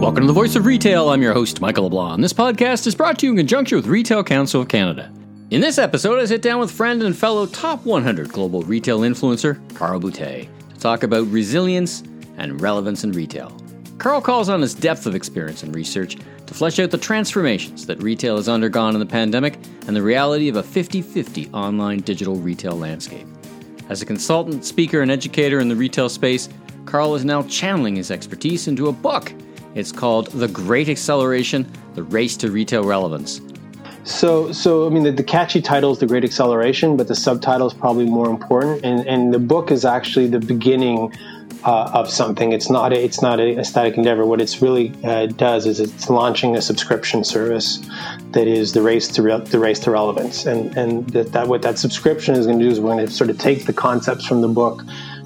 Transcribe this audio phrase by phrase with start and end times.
[0.00, 1.10] Welcome to the Voice of Retail.
[1.10, 2.22] I'm your host, Michael LeBlanc.
[2.22, 5.12] This podcast is brought to you in conjunction with Retail Council of Canada.
[5.50, 9.60] In this episode, I sit down with friend and fellow top 100 global retail influencer,
[9.74, 12.02] Carl Boutet, to talk about resilience
[12.38, 13.54] and relevance in retail.
[13.98, 18.02] Carl calls on his depth of experience and research to flesh out the transformations that
[18.02, 19.56] retail has undergone in the pandemic
[19.86, 23.26] and the reality of a 50 50 online digital retail landscape.
[23.90, 26.48] As a consultant, speaker, and educator in the retail space,
[26.86, 29.30] Carl is now channeling his expertise into a book
[29.74, 33.40] it's called The Great Acceleration The Race to Retail Relevance.
[34.04, 37.66] So, so I mean, the, the, catchy title is The Great Acceleration, but the subtitle
[37.66, 38.84] is probably more important.
[38.84, 41.12] And, and the book is actually the beginning
[41.64, 42.52] uh, of something.
[42.52, 44.24] It's not a, it's not a, static endeavor.
[44.24, 47.86] What it's really uh, does is it's launching a subscription service
[48.30, 50.46] that is the race to re- the race to relevance.
[50.46, 53.12] And and that, that what that subscription is going to do is we're going to
[53.12, 54.82] sort of take the concepts from the book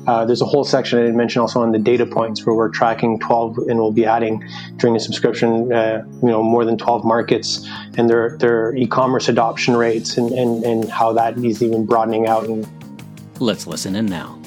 [0.06, 2.68] uh, there's a whole section I didn't mention also on the data points where we're
[2.68, 4.46] tracking 12 and we'll be adding
[4.76, 7.66] during the subscription, uh, you know, more than 12 markets
[7.96, 12.44] and their, their e-commerce adoption rates and, and, and how that is even broadening out.
[12.44, 12.66] And
[13.40, 14.38] Let's listen in now.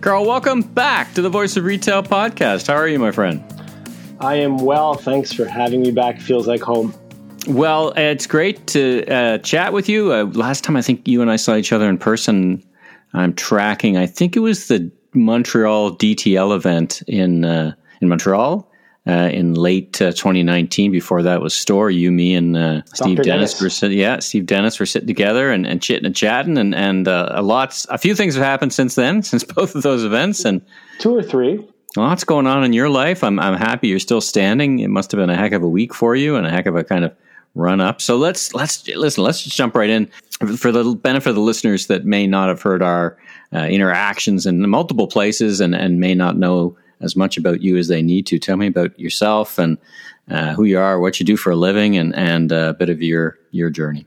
[0.00, 2.68] Carl, welcome back to the Voice of Retail podcast.
[2.68, 3.44] How are you, my friend?
[4.20, 4.94] I am well.
[4.94, 6.18] Thanks for having me back.
[6.18, 6.94] Feels like home.
[7.46, 10.12] Well, it's great to uh, chat with you.
[10.12, 12.62] Uh, last time I think you and I saw each other in person
[13.14, 13.96] I'm tracking.
[13.96, 18.70] I think it was the Montreal DTL event in uh, in Montreal
[19.06, 20.92] uh, in late uh, 2019.
[20.92, 21.90] Before that was Store.
[21.90, 23.98] You, me, and uh, Steve Dennis, Dennis, were sitting.
[23.98, 27.42] Yeah, Steve Dennis were sitting together and, and chitting and chatting, and and uh, a
[27.42, 30.62] lot, a few things have happened since then, since both of those events, and
[30.98, 31.66] two or three.
[31.96, 33.24] Lots going on in your life.
[33.24, 34.78] I'm I'm happy you're still standing.
[34.78, 36.76] It must have been a heck of a week for you, and a heck of
[36.76, 37.12] a kind of
[37.54, 38.00] run up.
[38.00, 39.24] So let's let's listen.
[39.24, 40.08] Let's just jump right in
[40.56, 43.18] for the benefit of the listeners that may not have heard our
[43.52, 47.88] uh, interactions in multiple places and and may not know as much about you as
[47.88, 48.38] they need to.
[48.38, 49.78] Tell me about yourself and
[50.30, 53.02] uh, who you are, what you do for a living, and and a bit of
[53.02, 54.06] your your journey.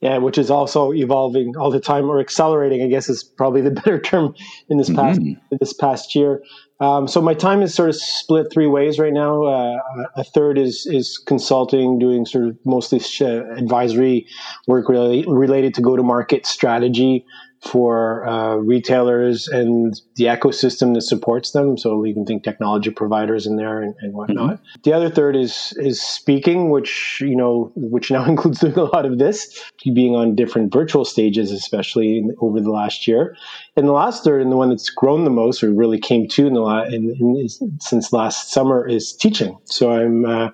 [0.00, 2.82] Yeah, which is also evolving all the time or accelerating.
[2.82, 4.34] I guess is probably the better term
[4.68, 5.56] in this past mm-hmm.
[5.60, 6.42] this past year.
[6.82, 9.44] Um, so my time is sort of split three ways right now.
[9.44, 9.78] Uh,
[10.16, 14.26] a third is is consulting, doing sort of mostly advisory
[14.66, 17.24] work related, related to go to market strategy
[17.62, 21.78] for uh, retailers and the ecosystem that supports them.
[21.78, 24.56] So you can think technology providers in there and, and whatnot.
[24.56, 24.80] Mm-hmm.
[24.82, 29.06] The other third is is speaking, which you know, which now includes doing a lot
[29.06, 33.36] of this, being on different virtual stages, especially in, over the last year.
[33.76, 36.46] And the last third, and the one that's grown the most, or really came to
[36.46, 37.48] in the la- in, in,
[37.80, 39.56] since last summer, is teaching.
[39.64, 40.24] So I'm.
[40.24, 40.50] Uh,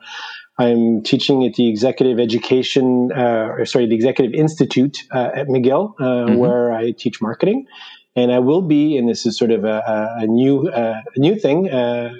[0.58, 5.94] I'm teaching at the Executive Education, uh, or sorry, the Executive Institute uh, at McGill,
[6.00, 6.36] uh, mm-hmm.
[6.36, 7.66] where I teach marketing.
[8.16, 11.38] And I will be, and this is sort of a, a new uh, a new
[11.38, 12.12] thing uh,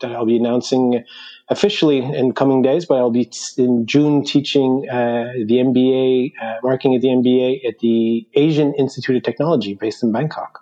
[0.00, 1.02] that I'll be announcing
[1.48, 2.86] officially in coming days.
[2.86, 7.80] But I'll be t- in June teaching uh, the MBA, marketing at the MBA at
[7.80, 10.61] the Asian Institute of Technology, based in Bangkok.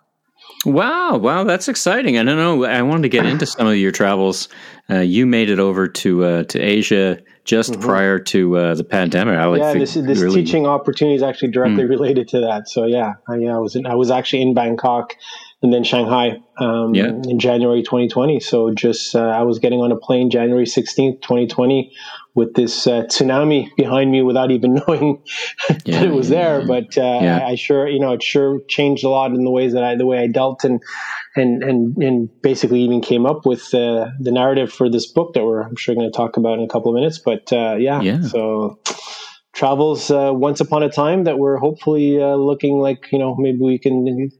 [0.66, 2.19] Wow, wow, that's exciting.
[2.19, 2.65] I don't know.
[2.65, 4.48] I wanted to get into some of your travels.
[4.91, 7.81] Uh, you made it over to uh, to Asia just mm-hmm.
[7.81, 9.38] prior to uh, the pandemic.
[9.38, 10.44] I yeah, this this really...
[10.44, 11.88] teaching opportunity is actually directly mm.
[11.88, 12.69] related to that.
[12.69, 15.16] So yeah, I, yeah, I was in, I was actually in Bangkok
[15.62, 17.09] and then Shanghai um, yeah.
[17.09, 18.41] in January 2020.
[18.41, 21.93] So just uh, I was getting on a plane January 16th, 2020,
[22.34, 25.22] with this uh, tsunami behind me without even knowing
[25.84, 26.66] yeah, that it was there.
[26.66, 29.75] But uh, I, I, sure, you know, it sure changed a lot in the ways
[29.75, 30.81] that I, the way I dealt and
[31.37, 35.44] and and and basically even came up with uh, the narrative for this book that
[35.44, 37.19] we're I'm sure going to talk about in a couple of minutes.
[37.19, 38.78] But uh, yeah, yeah, so
[39.53, 43.59] travels uh, once upon a time that we're hopefully uh, looking like you know maybe
[43.59, 44.31] we can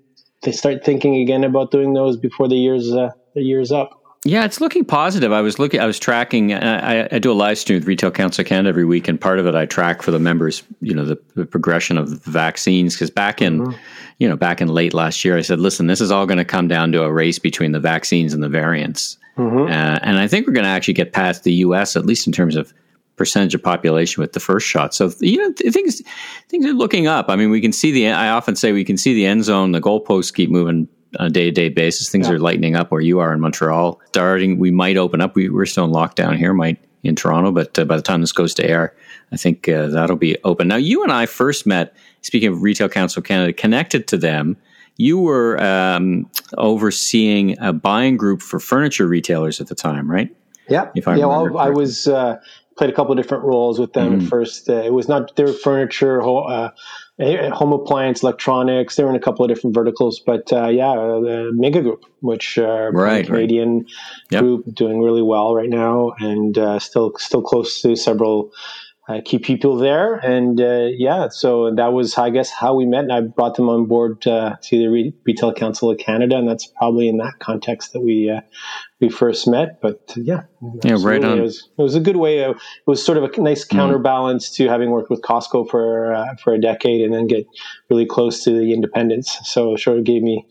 [0.51, 4.01] start thinking again about doing those before the years the years up.
[4.25, 5.33] Yeah, it's looking positive.
[5.33, 6.53] I was looking, I was tracking.
[6.53, 9.47] I, I, do a live stream with Retail Council Canada every week, and part of
[9.47, 10.63] it I track for the members.
[10.83, 13.79] You know, the, the progression of the vaccines because back in, mm-hmm.
[14.19, 16.45] you know, back in late last year, I said, listen, this is all going to
[16.45, 19.73] come down to a race between the vaccines and the variants, mm-hmm.
[19.73, 21.97] uh, and I think we're going to actually get past the U.S.
[21.97, 22.75] at least in terms of
[23.21, 24.95] percentage of population with the first shot.
[24.95, 26.01] So you know things
[26.49, 27.27] things are looking up.
[27.29, 28.09] I mean, we can see the.
[28.09, 29.73] I often say we can see the end zone.
[29.73, 30.89] The goalposts keep moving
[31.19, 32.09] on a day to day basis.
[32.09, 32.35] Things yeah.
[32.35, 34.01] are lightening up where you are in Montreal.
[34.07, 35.35] Starting, we might open up.
[35.35, 38.33] We, are still in lockdown here, might in Toronto, but uh, by the time this
[38.33, 38.97] goes to air,
[39.33, 40.67] I think uh, that'll be open.
[40.69, 41.95] Now, you and I first met.
[42.23, 44.57] Speaking of Retail Council Canada, connected to them,
[44.97, 50.35] you were um, overseeing a buying group for furniture retailers at the time, right?
[50.71, 50.91] Yeah.
[50.95, 52.41] If I yeah, well, I was uh,
[52.81, 54.23] played a couple of different roles with them mm.
[54.23, 54.71] at first.
[54.71, 56.23] Uh, it was not their furniture.
[56.23, 56.71] Uh,
[57.53, 58.97] home appliance, electronics.
[58.97, 62.57] They were in a couple of different verticals, but uh, yeah, the Mega Group, which
[62.57, 63.87] uh, right, Canadian right.
[64.31, 64.41] Yep.
[64.41, 68.51] group, doing really well right now, and uh, still still close to several
[69.11, 70.15] uh, key people there.
[70.15, 73.01] And uh, yeah, so that was, I guess, how we met.
[73.01, 76.49] And I brought them on board uh, to the Re- Retail Council of Canada, and
[76.49, 78.41] that's probably in that context that we uh,
[79.01, 79.81] we first met.
[79.81, 80.43] But yeah,
[80.85, 81.39] yeah, right on.
[81.39, 82.45] It was, it was a good way.
[82.45, 83.77] Of, it was sort of a nice mm-hmm.
[83.77, 84.57] counterbalance mm.
[84.57, 87.47] to having worked with Costco for uh, for a decade and then get
[87.89, 89.39] really close to the independence.
[89.43, 90.47] So it sort of gave me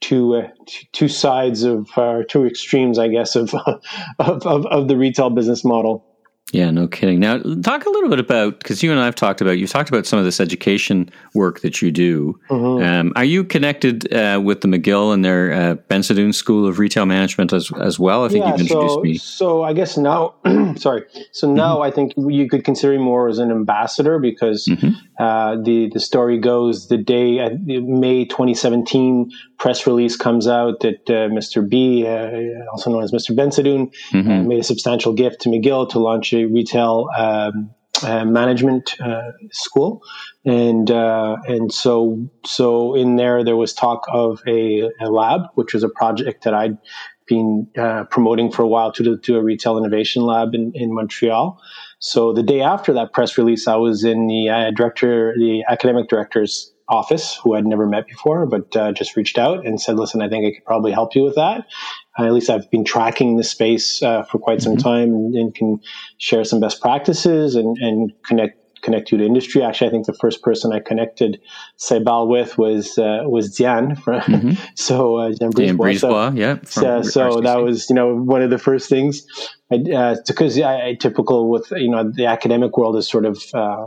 [0.00, 0.48] two uh,
[0.92, 3.54] two sides of uh, two extremes, I guess, of,
[4.18, 6.11] of, of of the retail business model.
[6.52, 7.18] Yeah, no kidding.
[7.18, 9.88] Now, talk a little bit about because you and I have talked about you've talked
[9.88, 12.38] about some of this education work that you do.
[12.50, 12.84] Mm-hmm.
[12.84, 17.06] Um, are you connected uh, with the McGill and their uh, Bensadoun School of Retail
[17.06, 18.26] Management as as well?
[18.26, 19.16] I think yeah, you've introduced so, me.
[19.16, 20.34] So I guess now,
[20.76, 21.06] sorry.
[21.32, 21.84] So now mm-hmm.
[21.84, 24.90] I think you could consider me more as an ambassador because mm-hmm.
[25.18, 29.30] uh, the the story goes the day uh, May 2017
[29.62, 31.66] press release comes out that uh, Mr.
[31.66, 33.30] B, uh, also known as Mr.
[33.30, 34.48] Bensadoun, mm-hmm.
[34.48, 37.70] made a substantial gift to McGill to launch a retail um,
[38.02, 40.02] uh, management uh, school,
[40.44, 45.74] and uh, and so so in there there was talk of a, a lab, which
[45.74, 46.78] was a project that I'd
[47.26, 51.60] been uh, promoting for a while to do a retail innovation lab in, in Montreal.
[51.98, 56.08] So the day after that press release, I was in the uh, director, the academic
[56.08, 60.20] director's office who I'd never met before, but uh, just reached out and said, listen,
[60.20, 61.66] I think I could probably help you with that.
[62.18, 64.88] At least I've been tracking the space uh, for quite some mm-hmm.
[64.88, 65.80] time and, and, can
[66.18, 69.62] share some best practices and, and connect connect you to industry.
[69.62, 71.40] Actually, I think the first person I connected
[71.78, 73.96] Saibal with was uh, was Diane.
[73.96, 74.64] From, mm-hmm.
[74.74, 76.58] so uh, Diane Brisebois, so, yeah.
[76.64, 79.26] So, so that was you know one of the first things
[79.72, 83.86] uh, because I, I, typical with you know the academic world is sort of uh,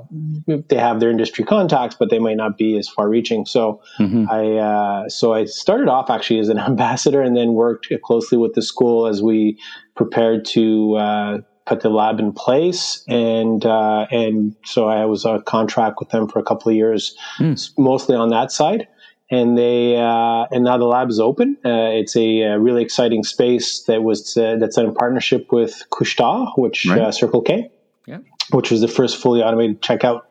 [0.67, 3.45] they have their industry contacts, but they might not be as far reaching.
[3.45, 4.29] So mm-hmm.
[4.29, 8.53] I uh, so I started off actually as an ambassador, and then worked closely with
[8.53, 9.59] the school as we
[9.95, 15.41] prepared to uh, put the lab in place, and uh, and so I was on
[15.43, 17.71] contract with them for a couple of years, mm.
[17.77, 18.87] mostly on that side.
[19.31, 21.57] And they uh, and now the lab is open.
[21.65, 26.49] Uh, it's a, a, really exciting space that was uh, that's in partnership with Couche-Tard,
[26.57, 27.01] which right.
[27.01, 27.71] Uh, Circle K,
[28.05, 28.19] yeah.
[28.51, 30.21] which was the first fully automated checkout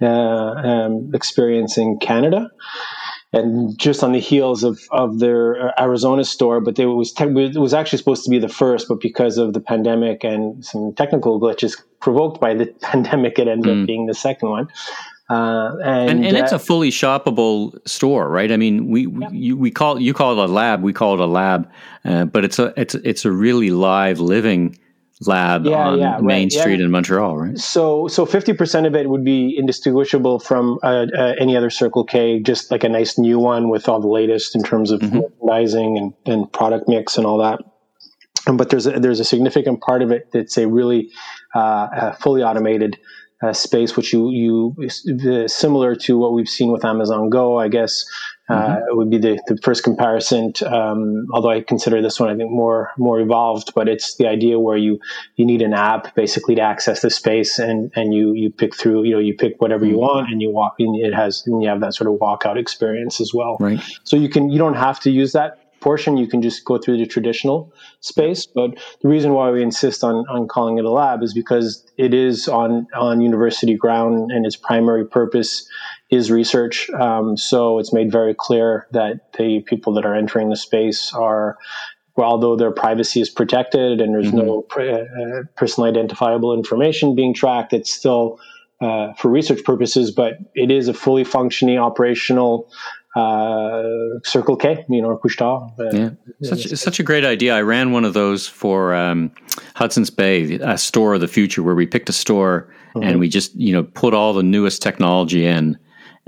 [0.00, 2.50] uh, um, experience in Canada
[3.32, 7.24] and just on the heels of, of their uh, Arizona store, but it was te-
[7.24, 10.94] it was actually supposed to be the first, but because of the pandemic and some
[10.94, 13.82] technical glitches provoked by the pandemic, it ended mm.
[13.82, 14.68] up being the second one.
[15.30, 18.50] Uh, and, and, and uh, it's a fully shoppable store, right?
[18.50, 19.28] I mean, we, yeah.
[19.30, 21.70] you, we call you call it a lab, we call it a lab,
[22.06, 24.78] uh, but it's a it's it's a really live, living
[25.26, 26.84] lab yeah, on yeah, Main right, Street yeah.
[26.84, 27.58] in Montreal, right?
[27.58, 32.04] So, so fifty percent of it would be indistinguishable from uh, uh, any other Circle
[32.04, 35.18] K, just like a nice new one with all the latest in terms of mm-hmm.
[35.18, 37.60] merchandising and, and product mix and all that.
[38.46, 41.10] But there's a, there's a significant part of it that's a really
[41.54, 42.98] uh, fully automated
[43.42, 48.04] uh, space, which you you similar to what we've seen with Amazon Go, I guess.
[48.48, 48.96] Uh, mm-hmm.
[48.96, 50.54] would be the, the first comparison.
[50.64, 54.58] Um, although I consider this one, I think more more evolved, but it's the idea
[54.58, 54.98] where you
[55.36, 59.04] you need an app basically to access the space, and and you you pick through,
[59.04, 60.00] you know, you pick whatever you mm-hmm.
[60.00, 60.76] want, and you walk.
[60.78, 63.58] And it has, and you have that sort of walkout experience as well.
[63.60, 63.80] Right.
[64.04, 66.98] So you can you don't have to use that portion, you can just go through
[66.98, 68.46] the traditional space.
[68.46, 68.70] But
[69.02, 72.48] the reason why we insist on, on calling it a lab is because it is
[72.48, 75.68] on, on university ground and its primary purpose
[76.10, 76.88] is research.
[76.90, 81.58] Um, so it's made very clear that the people that are entering the space are
[82.16, 84.38] well, although their privacy is protected and there's mm-hmm.
[84.38, 88.40] no uh, personally identifiable information being tracked, it's still
[88.80, 92.70] uh, for research purposes, but it is a fully functioning operational
[93.16, 93.82] uh,
[94.24, 95.72] Circle K, you know, Couche-Tard.
[95.78, 96.10] Uh, yeah,
[96.42, 97.54] such such a great idea.
[97.54, 99.32] I ran one of those for um,
[99.74, 103.08] Hudson's Bay, a store of the future, where we picked a store mm-hmm.
[103.08, 105.78] and we just you know put all the newest technology in.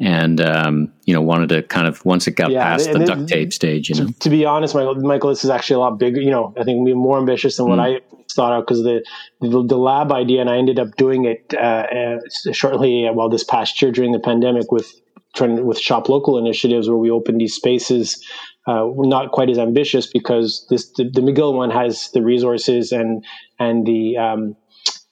[0.02, 3.28] And um, you know, wanted to kind of once it got yeah, past the duct
[3.28, 4.06] tape stage, you know.
[4.06, 6.22] To, to, be honest, Michael, Michael, this is actually a lot bigger.
[6.22, 7.68] You know, I think we're more ambitious than mm.
[7.68, 8.00] what I
[8.32, 9.04] thought out because the,
[9.40, 13.28] the, the lab idea, and I ended up doing it uh, uh, shortly, uh, well,
[13.28, 14.90] this past year during the pandemic with
[15.34, 18.24] trying with shop local initiatives where we open these spaces.
[18.66, 22.92] Uh, we're not quite as ambitious because this the, the, McGill one has the resources
[22.92, 23.24] and
[23.58, 24.56] and the um,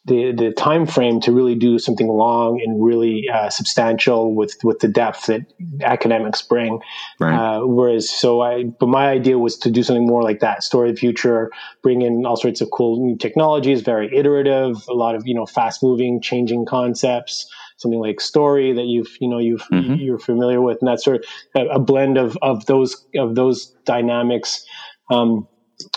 [0.09, 4.81] the the time frame to really do something long and really uh, substantial with with
[4.81, 5.43] the depth that
[5.83, 6.81] academics bring.
[7.21, 7.35] Right.
[7.35, 10.91] Uh, whereas, so I, but my idea was to do something more like that, story
[10.91, 11.51] of the future,
[11.83, 15.47] bring in all sorts of cool new technologies, very iterative, a lot of you know
[15.47, 17.49] fast moving, changing concepts
[17.79, 19.95] something like Story that you've you know you've mm-hmm.
[19.95, 21.25] you're familiar with, and that's sort of
[21.55, 24.65] a, a, blend of of those of those dynamics.
[25.11, 25.47] Um,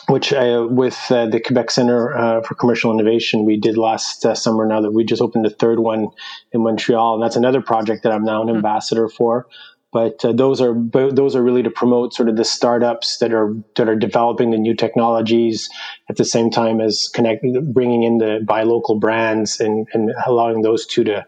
[0.08, 4.36] which uh, with uh, the Quebec Center uh, for Commercial Innovation we did last uh,
[4.36, 4.66] summer.
[4.66, 6.10] Now that we just opened a third one
[6.52, 8.58] in Montreal, and that's another project that I'm now an mm-hmm.
[8.58, 9.48] ambassador for.
[9.92, 13.54] But uh, those are those are really to promote sort of the startups that are
[13.76, 15.70] that are developing the new technologies
[16.10, 20.62] at the same time as connecting, bringing in the buy local brands and, and allowing
[20.62, 21.26] those two to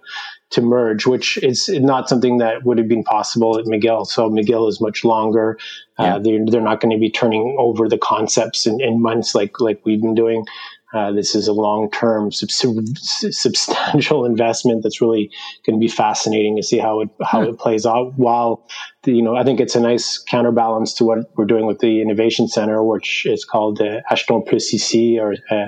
[0.54, 4.08] to merge, which is not something that would have been possible at McGill.
[4.08, 5.58] So McGill is much longer.
[6.00, 6.16] Uh, yeah.
[6.16, 9.60] Uh, they're, they're not going to be turning over the concepts in, in months like
[9.60, 10.46] like we've been doing.
[10.94, 12.50] Uh, this is a long-term, sub-
[12.98, 15.32] substantial investment that's really
[15.66, 18.14] going to be fascinating to see how it how it plays out.
[18.16, 18.68] While
[19.02, 22.02] the, you know, I think it's a nice counterbalance to what we're doing with the
[22.02, 25.66] innovation center, which is called uh, Achetons Plus ici, or uh,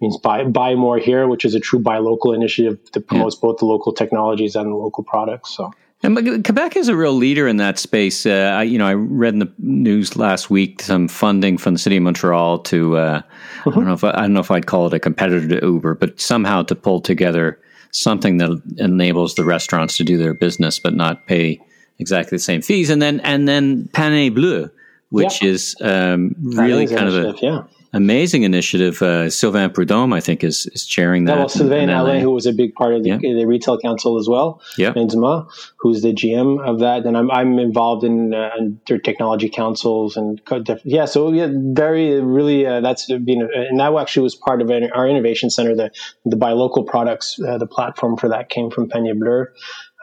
[0.00, 3.40] means buy buy more here, which is a true buy local initiative that promotes yeah.
[3.42, 5.56] both the local technologies and the local products.
[5.56, 5.72] So.
[6.06, 8.26] And Quebec is a real leader in that space.
[8.26, 11.78] Uh, I, you know, I read in the news last week some funding from the
[11.78, 13.68] city of Montreal to uh, mm-hmm.
[13.68, 15.66] I don't know if I, I, don't know if I'd call it a competitor to
[15.66, 17.58] Uber, but somehow to pull together
[17.90, 21.60] something that enables the restaurants to do their business but not pay
[21.98, 22.88] exactly the same fees.
[22.88, 24.70] And then and then Panier Bleu,
[25.10, 25.50] which yeah.
[25.50, 29.00] is um, really kind of a yeah amazing initiative.
[29.02, 31.32] Uh, Sylvain Prudhomme, I think, is is chairing that.
[31.32, 33.18] Yeah, well, Sylvain Alain, who was a big part of the, yeah.
[33.18, 34.60] the retail council as well.
[34.76, 38.98] Yeah, Benzema, who's the GM of that, and I'm I'm involved in, uh, in their
[38.98, 40.40] technology councils and
[40.84, 41.04] yeah.
[41.04, 45.50] So yeah, very really uh, that's been and that actually was part of our innovation
[45.50, 45.74] center.
[45.74, 45.90] The
[46.24, 49.46] the buy local products, uh, the platform for that came from Panier Bleu.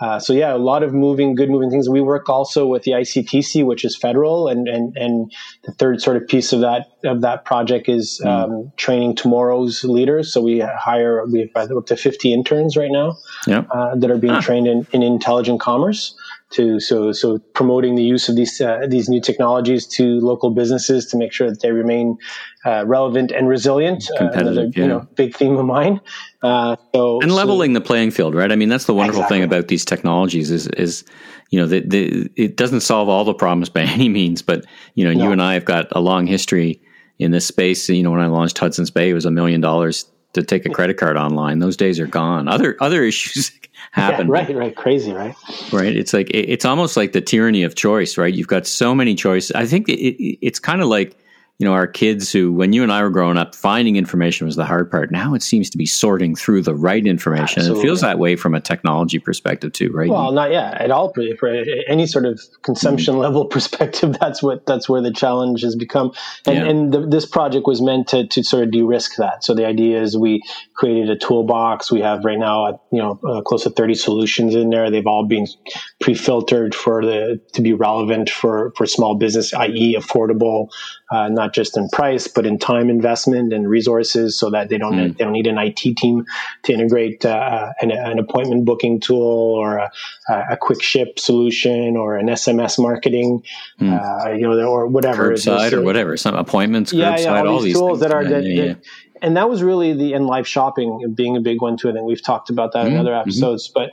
[0.03, 1.87] Uh, so yeah, a lot of moving, good moving things.
[1.87, 5.31] We work also with the ICTC, which is federal, and and and
[5.63, 8.27] the third sort of piece of that of that project is mm.
[8.27, 10.33] um, training tomorrow's leaders.
[10.33, 13.15] So we hire we have up to fifty interns right now
[13.47, 13.65] yep.
[13.71, 14.41] uh, that are being ah.
[14.41, 16.13] trained in, in intelligent commerce
[16.53, 21.05] to so so promoting the use of these uh, these new technologies to local businesses
[21.07, 22.17] to make sure that they remain
[22.65, 24.09] uh, relevant and resilient.
[24.19, 24.81] Uh, another yeah.
[24.81, 25.99] you know big theme of mine.
[26.41, 28.51] Uh, so and leveling so, the playing field, right?
[28.51, 29.39] I mean, that's the wonderful exactly.
[29.39, 31.03] thing about these technologies is is
[31.49, 35.05] you know the, the, it doesn't solve all the problems by any means, but you
[35.05, 35.25] know no.
[35.25, 36.81] you and I have got a long history
[37.19, 37.89] in this space.
[37.89, 40.69] You know, when I launched Hudson's Bay, it was a million dollars to take a
[40.69, 41.59] credit card online.
[41.59, 42.47] Those days are gone.
[42.47, 43.51] Other other issues
[43.91, 44.27] happen.
[44.27, 45.35] Yeah, right, right, crazy, right?
[45.71, 45.95] Right.
[45.95, 48.33] It's like it's almost like the tyranny of choice, right?
[48.33, 49.51] You've got so many choices.
[49.51, 51.17] I think it, it, it's kind of like
[51.59, 54.55] you know, our kids who, when you and I were growing up, finding information was
[54.55, 55.11] the hard part.
[55.11, 57.59] Now it seems to be sorting through the right information.
[57.59, 57.79] Absolutely.
[57.79, 60.09] It feels that way from a technology perspective too, right?
[60.09, 61.13] Well, not yet at all.
[61.13, 63.21] For any sort of consumption mm-hmm.
[63.21, 66.11] level perspective, that's what that's where the challenge has become.
[66.47, 66.65] And, yeah.
[66.65, 69.43] and the, this project was meant to, to sort of de-risk that.
[69.43, 70.41] So the idea is we
[70.73, 71.91] created a toolbox.
[71.91, 74.89] We have right now, you know, uh, close to thirty solutions in there.
[74.89, 75.45] They've all been
[76.01, 80.69] pre-filtered for the to be relevant for for small business, i.e., affordable
[81.11, 84.93] uh, not just in price but in time investment and resources, so that they don't
[84.93, 85.17] mm.
[85.17, 86.25] they don't need an IT team
[86.63, 89.91] to integrate uh, an, an, appointment booking tool or a,
[90.51, 93.43] a, quick ship solution or an SMS marketing,
[93.79, 94.25] mm.
[94.25, 97.73] uh, you know, or whatever curbside or whatever, some appointments, yeah, yeah, all, all these,
[97.73, 98.73] tools that are that, yeah, yeah.
[99.21, 101.89] and that was really the in live shopping being a big one too.
[101.89, 103.29] I think we've talked about that mm in other mm-hmm.
[103.29, 103.79] episodes, mm-hmm.
[103.79, 103.91] but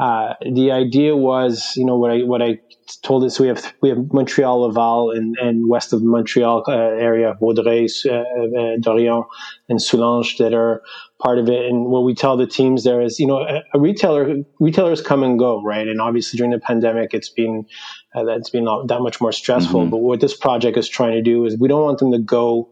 [0.00, 2.58] uh, the idea was, you know, what I what I
[3.02, 7.36] told us we have we have Montreal, Laval, and, and west of Montreal uh, area,
[7.40, 9.24] Vaudreuil, uh, uh, Dorion,
[9.68, 10.82] and Soulanges that are
[11.20, 11.66] part of it.
[11.66, 15.22] And what we tell the teams there is, you know, a, a retailer retailers come
[15.22, 15.86] and go, right?
[15.86, 17.66] And obviously during the pandemic, it's been
[18.14, 19.82] uh, that's been that much more stressful.
[19.82, 19.90] Mm-hmm.
[19.90, 22.70] But what this project is trying to do is we don't want them to go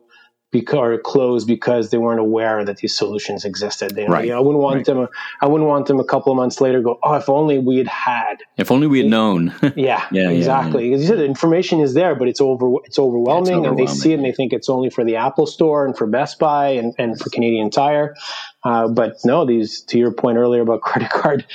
[0.50, 3.94] because or closed because they weren't aware that these solutions existed.
[3.94, 4.24] They, right.
[4.24, 4.86] You know, I wouldn't want right.
[4.86, 5.08] them.
[5.40, 7.86] I wouldn't want them a couple of months later go, oh, if only we had
[7.86, 8.36] had.
[8.56, 9.54] If only we had known.
[9.76, 10.86] yeah, yeah, exactly.
[10.86, 11.00] Yeah, yeah.
[11.00, 12.66] You said the information is there, but it's over.
[12.84, 15.16] It's overwhelming, it's overwhelming, and they see it and they think it's only for the
[15.16, 18.16] Apple Store and for Best Buy and, and for Canadian Tire.
[18.62, 21.46] Uh, but no, these to your point earlier about credit card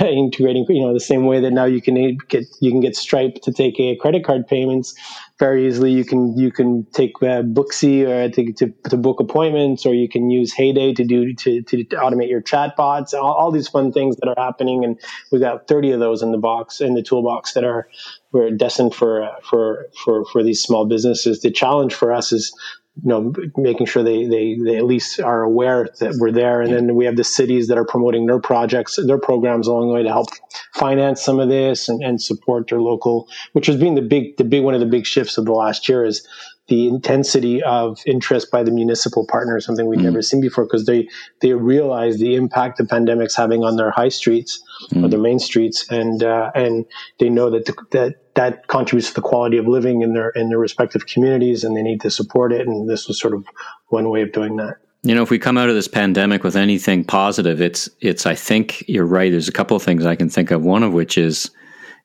[0.00, 3.36] integrating, you know, the same way that now you can get you can get Stripe
[3.42, 4.94] to take a credit card payments
[5.38, 5.92] very easily.
[5.92, 10.08] You can you can take uh, Booksy or to, to, to book appointments, or you
[10.08, 13.14] can use Heyday to do to, to automate your chatbots.
[13.14, 14.98] All, all these fun things that are happening, and
[15.30, 17.88] we've got thirty of those in the box in the toolbox that are
[18.32, 21.40] we're destined for uh, for for for these small businesses.
[21.40, 22.52] The challenge for us is
[23.02, 26.60] you know, making sure they, they, they at least are aware that we're there.
[26.60, 29.94] And then we have the cities that are promoting their projects, their programs along the
[29.94, 30.28] way to help
[30.74, 34.44] finance some of this and, and support their local, which has been the big, the
[34.44, 36.26] big, one of the big shifts of the last year is
[36.68, 40.04] the intensity of interest by the municipal partners, something we've mm.
[40.04, 41.08] never seen before, because they
[41.40, 45.04] they realize the impact the pandemic's having on their high streets mm.
[45.04, 46.84] or their main streets, and uh, and
[47.18, 50.50] they know that the, that that contributes to the quality of living in their in
[50.50, 52.66] their respective communities, and they need to support it.
[52.66, 53.44] And this was sort of
[53.88, 54.76] one way of doing that.
[55.04, 58.26] You know, if we come out of this pandemic with anything positive, it's it's.
[58.26, 59.30] I think you're right.
[59.30, 60.62] There's a couple of things I can think of.
[60.62, 61.50] One of which is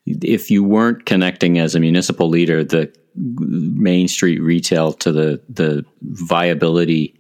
[0.06, 5.86] if you weren't connecting as a municipal leader the main street retail to the the
[6.02, 7.16] viability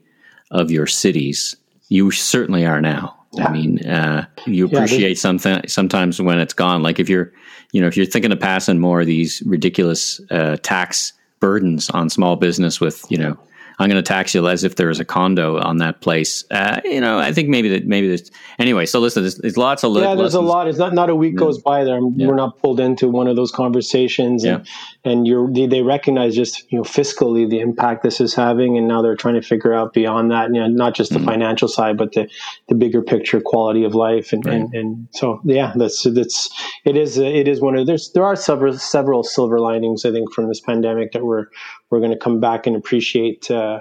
[0.51, 1.55] of your cities,
[1.89, 3.15] you certainly are now.
[3.33, 3.47] Yeah.
[3.47, 6.83] I mean, uh, you appreciate yeah, something sometimes when it's gone.
[6.83, 7.31] Like if you're,
[7.71, 12.09] you know, if you're thinking of passing more of these ridiculous uh, tax burdens on
[12.09, 13.37] small business with, you know,
[13.79, 16.43] I'm going to tax you as if there was a condo on that place.
[16.51, 18.85] Uh, you know, I think maybe that maybe there's anyway.
[18.85, 20.15] So listen, there's, there's lots of yeah.
[20.15, 20.35] There's lessons.
[20.35, 20.67] a lot.
[20.67, 21.99] It's not not a week goes by there.
[22.15, 22.27] Yeah.
[22.27, 25.11] We're not pulled into one of those conversations, and, yeah.
[25.11, 28.87] and you're they, they, recognize just you know fiscally the impact this is having, and
[28.87, 30.53] now they're trying to figure out beyond that.
[30.53, 31.27] You know, not just the mm-hmm.
[31.27, 32.29] financial side, but the
[32.67, 34.55] the bigger picture quality of life, and, right.
[34.55, 36.49] and, and so yeah, that's that's
[36.85, 40.31] it is it is one of there's there are several several silver linings I think
[40.33, 41.47] from this pandemic that we're
[41.93, 43.51] we're going to come back and appreciate.
[43.51, 43.79] Uh,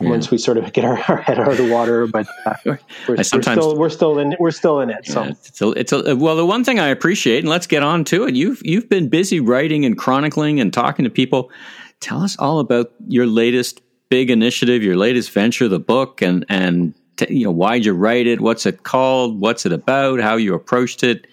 [0.00, 0.10] yeah.
[0.10, 2.06] once we sort of get our, our, head out of the water.
[2.06, 5.06] But uh, we're, we're, still we're still in we're still in it.
[5.06, 7.82] So yeah, it's, a, it's a, well, the one thing I appreciate, and let's get
[7.82, 8.34] on to it.
[8.34, 11.50] You've you've been busy writing and chronicling and talking to people.
[12.00, 16.94] Tell us all about your latest big initiative, your latest venture, the book, and and
[17.16, 18.40] t- you know why'd you write it?
[18.40, 19.40] What's it called?
[19.40, 20.20] What's it about?
[20.20, 21.26] How you approached it?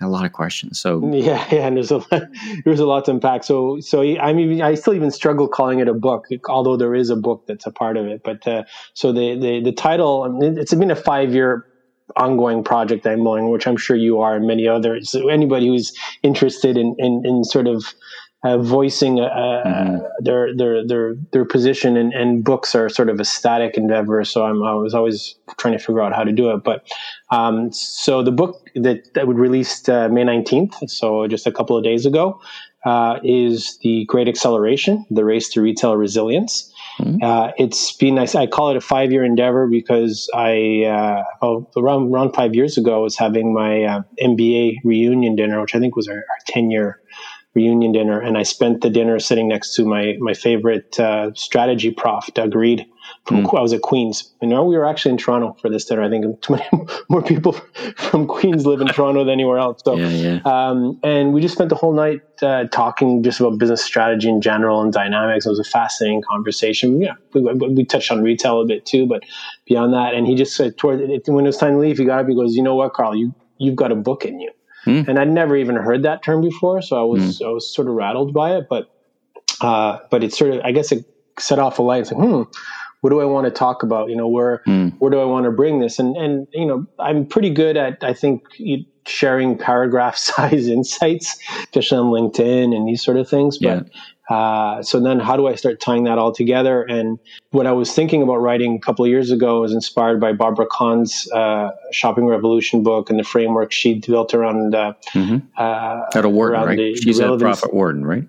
[0.00, 0.80] A lot of questions.
[0.80, 2.22] So yeah, yeah, and there's a lot,
[2.64, 3.44] there's a lot to unpack.
[3.44, 7.10] So so I mean, I still even struggle calling it a book, although there is
[7.10, 8.22] a book that's a part of it.
[8.24, 8.64] But uh,
[8.94, 11.66] so the the the title, it's been a five year
[12.16, 15.14] ongoing project I'm on, which I'm sure you are, and many others.
[15.14, 15.92] Anybody who's
[16.22, 17.84] interested in in, in sort of
[18.42, 19.98] uh, voicing uh, mm-hmm.
[20.20, 24.24] their their their their position and, and, books are sort of a static endeavor.
[24.24, 26.64] So I'm I was always trying to figure out how to do it.
[26.64, 26.90] But
[27.30, 31.76] um, so the book that that would released uh, May 19th, so just a couple
[31.76, 32.40] of days ago,
[32.86, 36.72] uh, is the Great Acceleration: The Race to Retail Resilience.
[36.98, 37.22] Mm-hmm.
[37.22, 41.24] Uh, it's been I, I, call it a five year endeavor because I uh,
[41.76, 45.94] around around five years ago I was having my MBA reunion dinner, which I think
[45.94, 47.00] was our, our ten year
[47.54, 51.90] reunion dinner, and I spent the dinner sitting next to my my favorite uh, strategy
[51.90, 52.86] prof, Doug Reed.
[53.24, 53.58] From mm.
[53.58, 54.32] I was at Queens.
[54.40, 56.02] You know, we were actually in Toronto for this dinner.
[56.02, 56.66] I think too many
[57.08, 57.52] more people
[57.96, 59.82] from Queens live in Toronto than anywhere else.
[59.84, 60.40] So, yeah, yeah.
[60.44, 64.40] Um, and we just spent the whole night uh, talking just about business strategy in
[64.40, 65.44] general and dynamics.
[65.44, 67.00] It was a fascinating conversation.
[67.00, 69.24] Yeah, we, we touched on retail a bit too, but
[69.66, 72.20] beyond that, and he just said toward when it was time to leave, he got
[72.20, 72.28] up.
[72.28, 73.16] He goes, "You know what, Carl?
[73.16, 74.52] You you've got a book in you."
[74.86, 75.08] Mm.
[75.08, 77.46] And I'd never even heard that term before, so I was mm.
[77.46, 78.66] I was sort of rattled by it.
[78.68, 78.90] But
[79.60, 81.04] uh, but it sort of I guess it
[81.38, 82.02] set off a light.
[82.02, 82.42] It's like, hmm,
[83.00, 84.10] what do I want to talk about?
[84.10, 84.94] You know, where mm.
[84.98, 85.98] where do I want to bring this?
[85.98, 88.42] And and you know, I'm pretty good at I think
[89.06, 93.58] sharing paragraph size insights, especially on LinkedIn and these sort of things.
[93.58, 94.00] But yeah.
[94.30, 96.82] Uh, so then how do I start tying that all together?
[96.82, 97.18] And
[97.50, 100.66] what I was thinking about writing a couple of years ago was inspired by Barbara
[100.66, 105.38] Kahn's uh, Shopping Revolution book and the framework she built around uh, mm-hmm.
[105.56, 106.76] Uh, at a Wharton, right?
[106.76, 108.24] The, She's the at Prophet Wharton, right?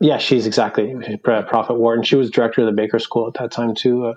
[0.00, 2.04] Yeah, she's exactly a Prophet Wharton.
[2.04, 4.14] She was director of the Baker School at that time too, uh,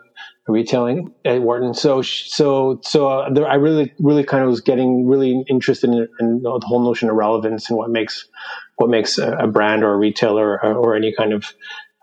[0.48, 1.74] retailing at Wharton.
[1.74, 6.08] So, so, so uh, there, I really, really kind of was getting really interested in,
[6.20, 8.28] in, the whole notion of relevance and what makes
[8.76, 11.52] what makes a, a brand or a retailer or, or any kind of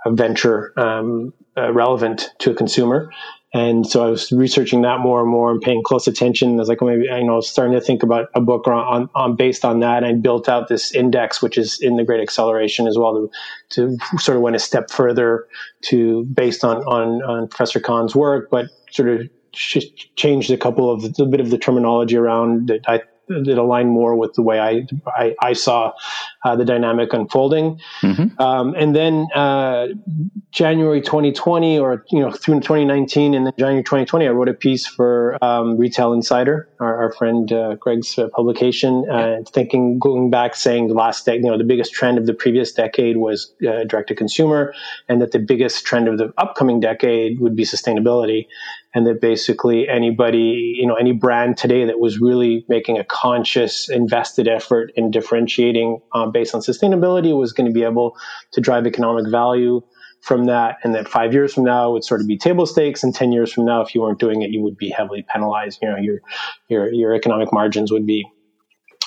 [0.06, 3.10] venture um, uh, relevant to a consumer.
[3.54, 6.56] And so I was researching that more and more and paying close attention.
[6.56, 9.64] I was like, maybe, you know, starting to think about a book on, on, based
[9.64, 10.02] on that.
[10.02, 13.30] And I built out this index, which is in the Great Acceleration as well,
[13.70, 15.46] to, to sort of went a step further
[15.82, 21.04] to based on, on, on Professor Kahn's work, but sort of changed a couple of
[21.18, 24.86] a bit of the terminology around that I that align more with the way I
[25.06, 25.92] I, I saw
[26.44, 27.80] uh, the dynamic unfolding.
[28.02, 28.40] Mm-hmm.
[28.40, 29.88] Um, and then uh,
[30.50, 34.86] January 2020, or you know through 2019, and then January 2020, I wrote a piece
[34.86, 40.54] for um, Retail Insider, our, our friend uh, Greg's uh, publication, uh, thinking going back,
[40.54, 43.84] saying the last decade, you know, the biggest trend of the previous decade was uh,
[43.84, 44.72] direct to consumer,
[45.08, 48.46] and that the biggest trend of the upcoming decade would be sustainability
[48.94, 53.88] and that basically anybody, you know, any brand today that was really making a conscious,
[53.88, 58.16] invested effort in differentiating uh, based on sustainability was going to be able
[58.52, 59.82] to drive economic value
[60.20, 63.14] from that, and that five years from now would sort of be table stakes, and
[63.14, 65.78] ten years from now, if you weren't doing it, you would be heavily penalized.
[65.80, 66.20] You know, your
[66.68, 68.26] your your economic margins would be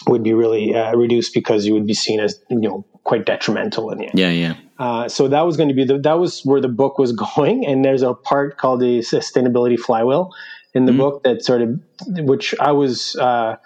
[0.07, 3.91] would be really uh, reduced because you would be seen as you know quite detrimental
[3.91, 4.19] in the end.
[4.19, 4.55] Yeah, yeah.
[4.79, 7.65] Uh, so that was going to be the, that was where the book was going.
[7.65, 10.31] And there's a part called the sustainability flywheel
[10.73, 11.01] in the mm-hmm.
[11.01, 13.57] book that sort of, which I was uh,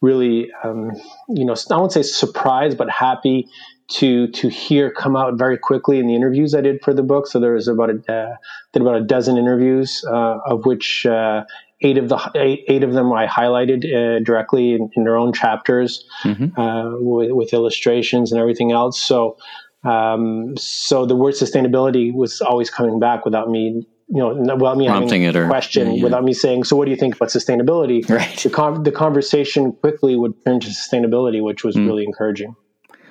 [0.00, 0.92] really, um,
[1.28, 3.48] you know, I won't say surprised, but happy
[3.88, 7.26] to to hear come out very quickly in the interviews I did for the book.
[7.26, 8.36] So there was about a uh,
[8.72, 11.44] did about a dozen interviews, uh, of which uh,
[11.80, 15.32] eight of the eight, eight of them I highlighted uh, directly in, in, their own
[15.32, 16.58] chapters mm-hmm.
[16.60, 19.00] Uh, with, with, illustrations and everything else.
[19.00, 19.38] So
[19.84, 24.86] um, so the word sustainability was always coming back without me you know, without me
[24.86, 26.02] Prompting having a question, yeah, yeah.
[26.04, 28.38] without me saying, "So, what do you think about sustainability?" Right.
[28.38, 31.86] The, con- the conversation quickly would turn to sustainability, which was mm.
[31.86, 32.56] really encouraging.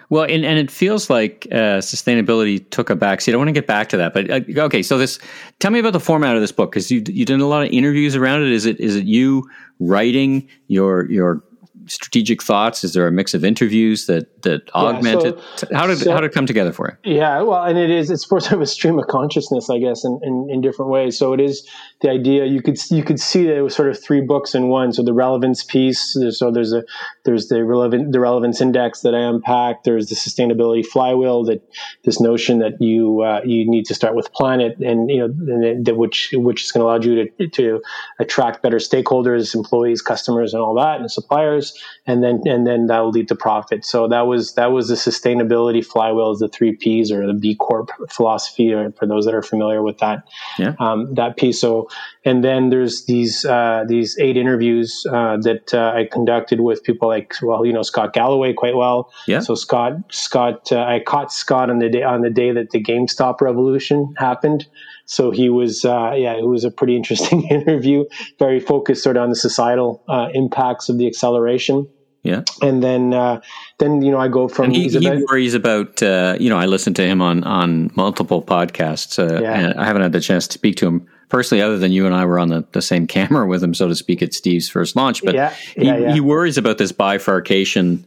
[0.10, 3.34] Well, and, and it feels like uh, sustainability took a backseat.
[3.34, 4.82] I want to get back to that, but uh, okay.
[4.82, 5.20] So this,
[5.60, 7.72] tell me about the format of this book because you you did a lot of
[7.72, 8.52] interviews around it.
[8.52, 9.48] Is it is it you
[9.80, 11.44] writing your your
[11.90, 12.84] strategic thoughts?
[12.84, 15.74] Is there a mix of interviews that that augment yeah, so, it?
[15.74, 17.16] How did so, how did it come together for you?
[17.16, 20.20] Yeah, well, and it is it's sort of a stream of consciousness, I guess, in,
[20.24, 21.18] in, in, different ways.
[21.18, 21.68] So it is
[22.02, 24.68] the idea you could you could see that it was sort of three books in
[24.68, 24.94] one.
[24.94, 26.84] So the relevance piece, so there's a
[27.26, 29.84] there's the relevant the relevance index that I unpacked.
[29.84, 31.62] There's the sustainability flywheel that
[32.04, 35.88] this notion that you uh, you need to start with planet and you know and
[35.88, 37.82] it, which which is going to allow you to to
[38.20, 41.74] attract better stakeholders, employees, customers, and all that, and suppliers
[42.08, 43.86] and then and then that will lead to profit.
[43.86, 47.56] So that was that was the sustainability flywheel is the three P's or the B
[47.56, 50.24] Corp philosophy, or for those that are familiar with that
[50.58, 50.74] yeah.
[50.80, 51.60] um, that piece.
[51.60, 51.87] So
[52.26, 57.08] and then there's these uh, these eight interviews uh, that uh, I conducted with people
[57.08, 59.12] like well you know Scott Galloway quite well.
[59.28, 59.40] Yeah.
[59.40, 62.82] So Scott Scott uh, I caught Scott on the day on the day that the
[62.82, 64.68] GameStop revolution happened.
[65.08, 68.06] So he was, uh, yeah, it was a pretty interesting interview,
[68.40, 71.88] very focused sort of on the societal uh, impacts of the acceleration.
[72.24, 72.44] Yeah.
[72.62, 73.40] And then, uh,
[73.80, 74.66] then you know, I go from.
[74.66, 76.04] And he, he worries about.
[76.04, 79.18] Uh, you know, I listen to him on on multiple podcasts.
[79.18, 79.74] Uh, yeah.
[79.78, 82.26] I haven't had the chance to speak to him personally, other than you and I
[82.26, 85.24] were on the, the same camera with him, so to speak, at Steve's first launch.
[85.24, 85.54] But yeah.
[85.76, 86.14] Yeah, he, yeah.
[86.14, 88.06] he worries about this bifurcation.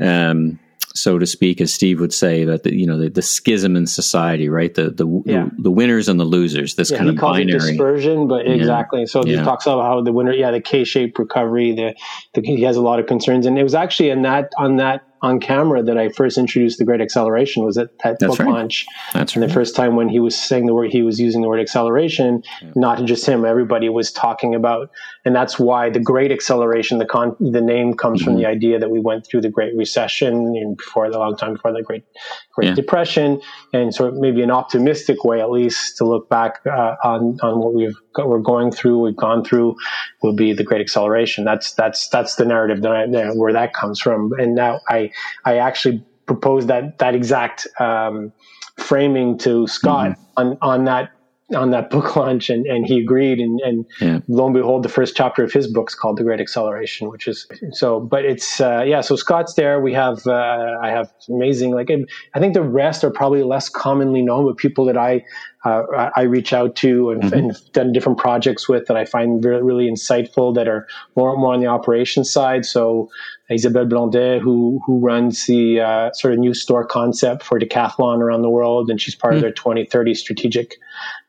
[0.00, 0.58] Um,
[0.94, 3.86] so to speak, as Steve would say, that the, you know the, the schism in
[3.86, 4.74] society, right?
[4.74, 6.74] The the, the, the winners and the losers.
[6.74, 9.06] This kind of binary dispersion, but exactly.
[9.06, 11.72] So he talks about how the winner, yeah, the K-shaped recovery.
[11.72, 11.94] The,
[12.34, 15.07] the, he has a lot of concerns, and it was actually in that on that
[15.22, 18.54] on camera that I first introduced the Great Acceleration was at that That's book right.
[18.54, 18.86] launch.
[19.12, 19.48] That's and right.
[19.48, 22.42] the first time when he was saying the word, he was using the word acceleration,
[22.62, 22.72] yeah.
[22.74, 23.44] not just him.
[23.44, 24.90] Everybody was talking about,
[25.24, 28.30] and that's why the Great Acceleration, the con, the name comes mm-hmm.
[28.30, 31.54] from the idea that we went through the Great Recession and before the long time
[31.54, 32.04] before the Great
[32.58, 32.74] Great yeah.
[32.74, 33.40] Depression,
[33.72, 37.72] and so maybe an optimistic way at least to look back uh, on on what
[37.72, 39.76] we've got, we're going through, we've gone through,
[40.24, 41.44] will be the Great Acceleration.
[41.44, 45.12] That's that's that's the narrative that I, where that comes from, and now I
[45.44, 48.32] I actually proposed that that exact um,
[48.76, 50.22] framing to Scott mm-hmm.
[50.36, 51.12] on on that
[51.54, 54.20] on that book launch and, and he agreed and, and yeah.
[54.28, 57.26] lo and behold the first chapter of his book is called the great acceleration which
[57.26, 61.70] is so but it's uh, yeah so scott's there we have uh, i have amazing
[61.70, 61.90] like
[62.34, 65.24] i think the rest are probably less commonly known but people that i
[65.64, 67.34] uh, I reach out to and, mm-hmm.
[67.34, 71.52] and, done different projects with that I find really, really insightful that are more more
[71.52, 72.64] on the operations side.
[72.64, 73.10] So
[73.50, 78.42] Isabelle Blondet, who who runs the uh, sort of new store concept for Decathlon around
[78.42, 79.38] the world, and she's part mm-hmm.
[79.38, 80.76] of their 2030 strategic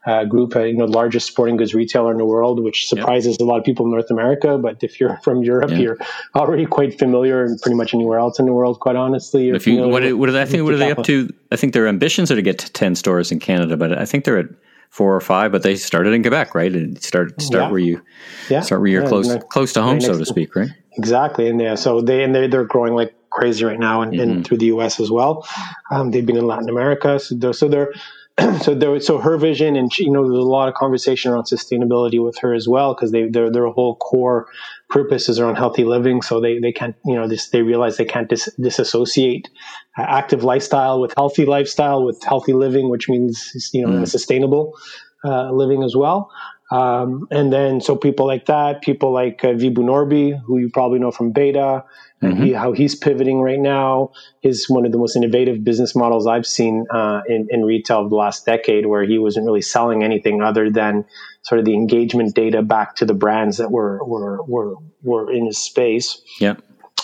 [0.05, 3.41] uh, group, uh, you know, largest sporting goods retailer in the world, which surprises yep.
[3.41, 4.57] a lot of people in North America.
[4.57, 5.97] But if you're from Europe, you're
[6.35, 9.49] already quite familiar, and pretty much anywhere else in the world, quite honestly.
[9.49, 11.29] If you, what, what, I think, what are they up to?
[11.51, 14.25] I think their ambitions are to get to 10 stores in Canada, but I think
[14.25, 14.49] they're at
[14.89, 16.73] four or five, but they started in Quebec, right?
[16.73, 17.71] And start start yeah.
[17.71, 18.01] where you
[18.49, 18.61] yeah.
[18.61, 20.69] start where you're yeah, close close to home, so to speak, right?
[20.97, 24.21] Exactly, and yeah, so they and they they're growing like crazy right now, and, mm-hmm.
[24.21, 24.99] and through the U.S.
[24.99, 25.47] as well.
[25.91, 27.93] Um, they've been in Latin America, so they're, so they're
[28.61, 31.43] so there, so her vision, and she, you know, there's a lot of conversation around
[31.43, 34.47] sustainability with her as well because they their their whole core
[34.89, 36.21] purpose is around healthy living.
[36.21, 39.49] So they they can't you know this they realize they can't dis- disassociate
[39.97, 44.07] uh, active lifestyle with healthy lifestyle with healthy living, which means you know mm.
[44.07, 44.77] sustainable
[45.23, 46.31] uh, living as well.
[46.71, 50.99] Um, and then so people like that, people like uh, Vibhu Norby, who you probably
[50.99, 51.83] know from b8ta,
[52.21, 52.43] mm-hmm.
[52.43, 54.11] he, how he's pivoting right now
[54.43, 58.11] is one of the most innovative business models I've seen uh, in, in retail of
[58.11, 61.05] the last decade, where he wasn't really selling anything other than
[61.41, 65.47] sort of the engagement data back to the brands that were were were, were in
[65.47, 66.21] his space.
[66.39, 66.55] Yeah.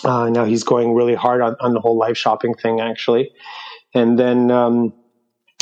[0.04, 3.32] Uh, now he's going really hard on, on the whole live shopping thing, actually.
[3.96, 4.94] And then um,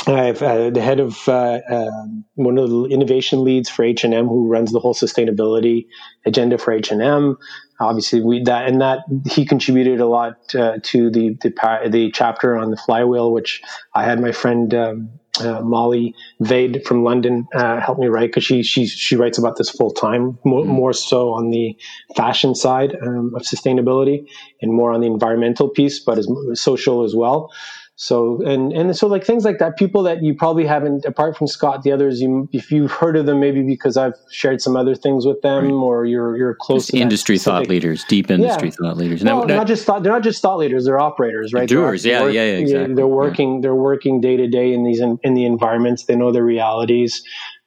[0.08, 1.90] I have uh, the head of uh, uh,
[2.34, 5.86] one of the innovation leads for H and M, who runs the whole sustainability
[6.26, 7.36] agenda for H and M.
[7.80, 12.56] Obviously, we that and that he contributed a lot uh, to the, the the chapter
[12.56, 13.62] on the flywheel, which
[13.94, 18.44] I had my friend um, uh, Molly Vade from London uh, help me write because
[18.44, 20.70] she she she writes about this full time, more, mm-hmm.
[20.70, 21.76] more, so on the
[22.16, 24.28] fashion side um, of sustainability
[24.62, 27.50] and more on the environmental piece, but as social as well.
[27.96, 31.46] So and and so like things like that, people that you probably haven't, apart from
[31.46, 34.96] Scott, the others, you if you've heard of them, maybe because I've shared some other
[34.96, 35.72] things with them, right.
[35.72, 38.74] or you're you're close to industry thought leaders, deep industry yeah.
[38.80, 39.22] thought leaders.
[39.22, 41.68] No, not just thought, they're not just thought leaders; they're operators, right?
[41.68, 42.94] Doers, yeah, yeah, yeah, exactly.
[42.94, 43.60] They're working, yeah.
[43.62, 46.06] they're working day to day in these in, in the environments.
[46.06, 47.22] They know the realities.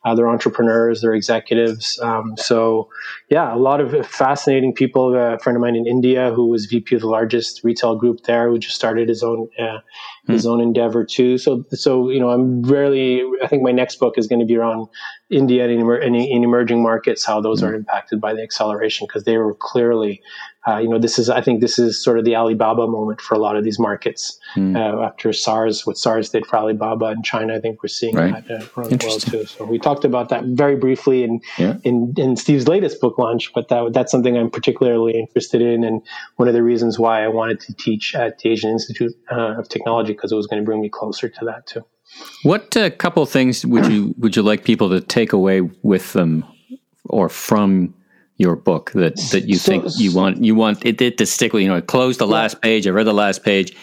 [0.08, 2.00] Uh, they're entrepreneurs, they're executives.
[2.02, 2.90] Um, so,
[3.30, 5.14] yeah, a lot of fascinating people.
[5.14, 8.48] A friend of mine in India who was VP of the largest retail group there,
[8.48, 9.80] who just started his own uh,
[10.28, 10.52] his hmm.
[10.52, 11.38] own endeavor too.
[11.38, 13.22] So, so you know, I'm really.
[13.44, 14.88] I think my next book is going to be around
[15.30, 17.68] India and in, in emerging markets, how those mm.
[17.68, 20.22] are impacted by the acceleration because they were clearly,
[20.68, 23.36] uh, you know, this is I think this is sort of the Alibaba moment for
[23.36, 24.76] a lot of these markets mm.
[24.76, 25.86] uh, after SARS.
[25.86, 28.46] What SARS did for Alibaba in China, I think we're seeing right.
[28.48, 29.46] that uh, around the world too.
[29.46, 31.78] So we talked about that very briefly in yeah.
[31.84, 36.02] in, in Steve's latest book launch, but that that's something I'm particularly interested in, and
[36.36, 39.70] one of the reasons why I wanted to teach at the Asian Institute uh, of
[39.70, 41.86] Technology because it was going to bring me closer to that too.
[42.44, 46.46] What uh, couple things would you would you like people to take away with them
[47.06, 47.94] or from
[48.38, 51.54] your book that, that you so, think you want you want it, it to stick
[51.54, 52.34] with you know close the yeah.
[52.34, 53.76] last page I read the last page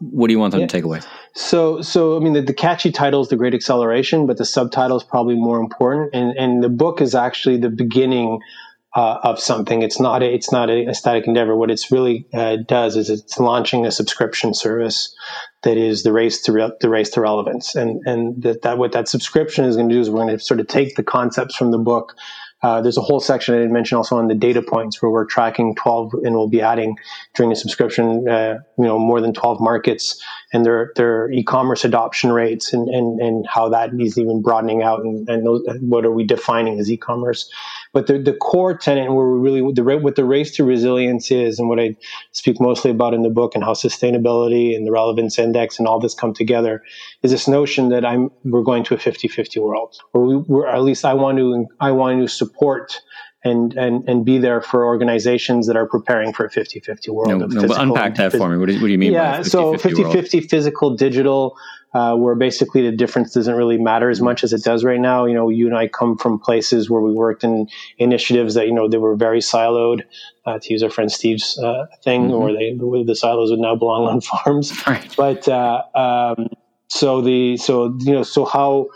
[0.00, 0.66] what do you want them yeah.
[0.66, 1.00] to take away
[1.34, 4.96] so so I mean the, the catchy title is the Great Acceleration but the subtitle
[4.96, 8.40] is probably more important and and the book is actually the beginning
[8.94, 9.82] uh, of something.
[9.82, 11.54] It's not a, it's not a, static endeavor.
[11.56, 15.14] What it's really uh, does is it's launching a subscription service
[15.62, 18.92] that is the race to re- the race to relevance, and and that, that what
[18.92, 21.54] that subscription is going to do is we're going to sort of take the concepts
[21.54, 22.16] from the book.
[22.62, 25.24] Uh, there's a whole section I didn't mention also on the data points where we're
[25.24, 26.96] tracking 12 and we'll be adding
[27.34, 32.32] during the subscription, uh, you know, more than 12 markets and their, their e-commerce adoption
[32.32, 36.12] rates and, and, and how that is even broadening out and, and those, what are
[36.12, 37.50] we defining as e-commerce.
[37.92, 41.58] But the, the core tenet where we really, the, what the race to resilience is
[41.58, 41.96] and what I
[42.32, 45.98] speak mostly about in the book and how sustainability and the relevance index and all
[45.98, 46.82] this come together
[47.22, 50.82] is this notion that I'm, we're going to a 50-50 world or we, we're, at
[50.82, 53.00] least I want to, I want to support
[53.42, 57.52] and, and, and be there for organizations that are preparing for a 50-50 world.
[57.52, 58.58] No, no, unpack that for me.
[58.58, 61.56] What do, what do you mean yeah, so 50-50 physical, digital,
[61.92, 65.24] uh, where basically the difference doesn't really matter as much as it does right now.
[65.24, 68.72] You know, you and I come from places where we worked in initiatives that, you
[68.72, 70.02] know, they were very siloed,
[70.46, 72.34] uh, to use our friend Steve's uh, thing, mm-hmm.
[72.34, 74.72] or they, the silos would now belong on farms.
[74.86, 75.14] Right.
[75.16, 76.48] But, uh, um,
[76.88, 78.88] so the, so, you know, so how,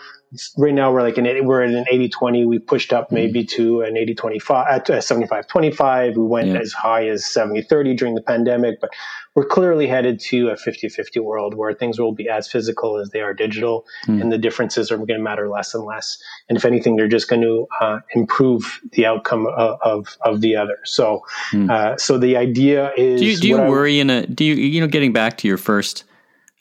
[0.57, 3.17] right now we're like an we're in an 80 20 we pushed up mm-hmm.
[3.17, 6.59] maybe to an 80 25 uh, 75 25 we went yeah.
[6.59, 8.91] as high as 70 30 during the pandemic but
[9.35, 13.11] we're clearly headed to a 50 50 world where things will be as physical as
[13.11, 14.21] they are digital mm.
[14.21, 16.19] and the differences are going to matter less and less
[16.49, 20.57] and if anything they're just going to uh, improve the outcome of, of, of the
[20.57, 21.71] other so mm.
[21.71, 24.55] uh, so the idea is do you, do you worry I, in a do you
[24.55, 26.05] you know getting back to your first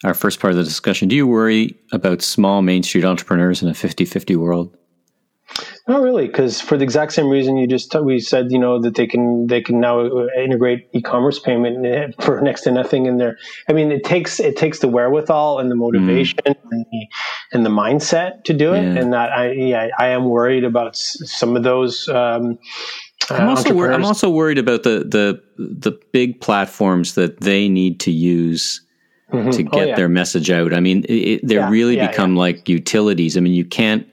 [0.04, 1.08] our first part of the discussion.
[1.08, 4.76] Do you worry about small Main Street entrepreneurs in a 50 50 world?
[5.86, 8.94] Not really, because for the exact same reason you just we said, you know, that
[8.94, 13.36] they can they can now integrate e-commerce payment for next to nothing in there.
[13.68, 16.56] I mean, it takes it takes the wherewithal and the motivation mm.
[16.70, 17.06] and, the,
[17.52, 19.00] and the mindset to do it, yeah.
[19.00, 22.08] and that I yeah I am worried about some of those.
[22.08, 22.58] Um,
[23.30, 27.68] uh, I'm also wor- I'm also worried about the the the big platforms that they
[27.68, 28.83] need to use
[29.34, 29.50] mm-hmm.
[29.50, 29.96] to oh, get oh, yeah.
[29.96, 30.72] their message out.
[30.72, 33.36] I mean, it, they yeah, really yeah, become like utilities.
[33.36, 34.06] I mean, you can't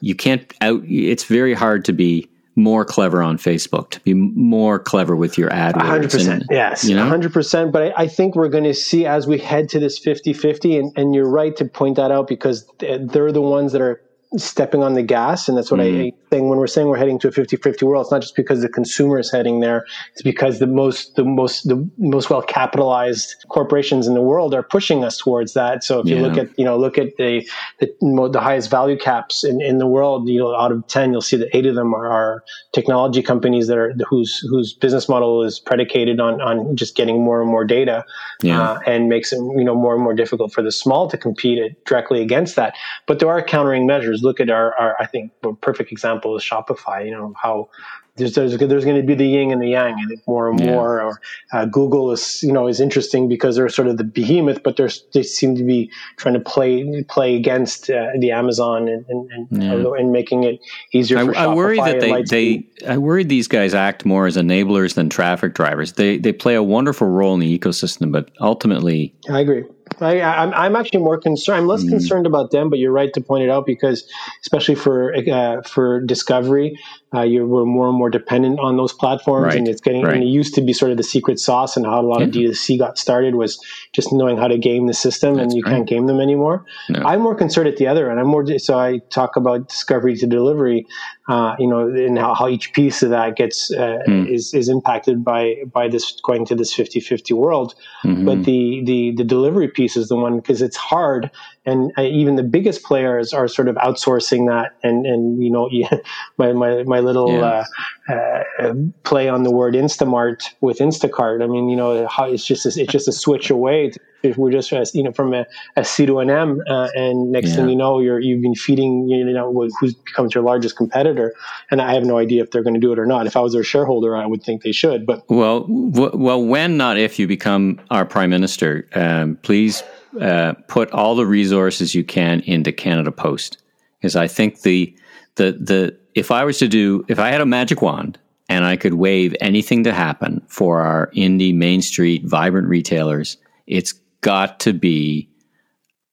[0.00, 0.82] you can't out.
[0.84, 5.50] It's very hard to be more clever on Facebook, to be more clever with your
[5.52, 5.74] ad.
[5.74, 6.30] 100%.
[6.30, 7.10] And, yes, you know?
[7.10, 7.72] 100%.
[7.72, 10.76] But I, I think we're going to see as we head to this 50 50,
[10.76, 14.02] and, and you're right to point that out because they're the ones that are
[14.36, 15.48] stepping on the gas.
[15.48, 16.08] And that's what mm.
[16.08, 18.62] I think when we're saying we're heading to a 50-50 world, it's not just because
[18.62, 19.84] the consumer is heading there.
[20.12, 24.62] It's because the most, the most, the most well capitalized corporations in the world are
[24.62, 25.84] pushing us towards that.
[25.84, 26.16] So if yeah.
[26.16, 27.46] you look at, you know, look at the,
[27.80, 27.94] the,
[28.32, 31.36] the, highest value caps in, in the world, you know, out of 10, you'll see
[31.36, 35.60] that eight of them are, are technology companies that are, whose, whose business model is
[35.60, 38.04] predicated on, on just getting more and more data
[38.42, 38.60] yeah.
[38.60, 41.84] uh, and makes it, you know, more and more difficult for the small to compete
[41.84, 42.74] directly against that.
[43.06, 46.42] But there are countering measures look at our, our I think a perfect example is
[46.42, 47.04] Shopify.
[47.04, 47.68] You know how
[48.16, 50.60] there's there's, there's going to be the yin and the yang, I think more and
[50.60, 50.72] yeah.
[50.72, 51.00] more.
[51.00, 51.20] Or
[51.52, 54.90] uh, Google is you know is interesting because they're sort of the behemoth, but they're,
[55.14, 59.62] they seem to be trying to play play against uh, the Amazon and and, and,
[59.62, 59.92] yeah.
[59.98, 60.60] and, making it
[60.92, 61.18] easier.
[61.18, 65.08] I, I worry that they, they I worry these guys act more as enablers than
[65.08, 65.94] traffic drivers.
[65.94, 69.64] They they play a wonderful role in the ecosystem, but ultimately, I agree.
[70.00, 71.58] I, am I'm, I'm actually more concerned.
[71.58, 71.90] I'm less mm.
[71.90, 74.08] concerned about them, but you're right to point it out because,
[74.40, 76.78] especially for uh, for discovery,
[77.14, 79.56] uh, you we're more and more dependent on those platforms, right.
[79.56, 80.02] and it's getting.
[80.02, 80.14] Right.
[80.14, 82.26] And it used to be sort of the secret sauce, and how a lot yeah.
[82.26, 85.62] of D2C got started was just knowing how to game the system, That's and you
[85.62, 85.76] right.
[85.76, 86.64] can't game them anymore.
[86.88, 87.02] No.
[87.04, 88.18] I'm more concerned at the other end.
[88.18, 90.86] I'm more so I talk about discovery to delivery,
[91.28, 94.28] uh, you know, and how, how, each piece of that gets uh, mm.
[94.28, 97.74] is is impacted by by this going to this 50-50 world.
[98.04, 98.24] Mm-hmm.
[98.24, 101.30] But the the the delivery piece is the one because it's hard
[101.64, 104.74] and uh, even the biggest players are sort of outsourcing that.
[104.82, 105.70] And and you know
[106.38, 107.64] my my, my little yeah.
[108.08, 111.42] uh, uh, play on the word instamart with instacart.
[111.42, 113.92] I mean you know how it's just a, it's just a switch away.
[114.22, 115.46] If we're just you know from a,
[115.76, 117.56] a c to an m uh, and next yeah.
[117.56, 121.34] thing you know you're you've been feeding you know who becomes your largest competitor.
[121.70, 123.26] And i have no idea if they're going to do it or not.
[123.26, 126.76] If i was their shareholder i would think they should but well w- well when
[126.76, 129.82] not if you become our prime minister um, please
[130.20, 133.58] uh, put all the resources you can into Canada Post.
[133.98, 134.94] Because I think the
[135.36, 138.76] the the if I was to do if I had a magic wand and I
[138.76, 144.72] could wave anything to happen for our indie Main Street vibrant retailers, it's got to
[144.72, 145.28] be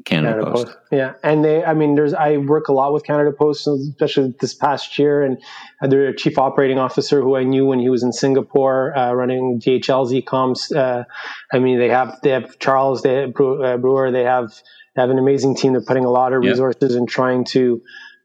[0.05, 0.65] Canada, Canada Post.
[0.67, 0.77] Post.
[0.91, 4.53] Yeah, and they, I mean, there's I work a lot with Canada Post, especially this
[4.53, 5.37] past year, and
[5.81, 10.13] their chief operating officer, who I knew when he was in Singapore uh, running DHL's
[10.13, 10.71] e-coms.
[10.71, 11.03] Uh,
[11.51, 14.53] I mean, they have they have Charles, they have uh, Brewer, they have
[14.95, 15.73] they have an amazing team.
[15.73, 17.81] They're putting a lot of resources in trying to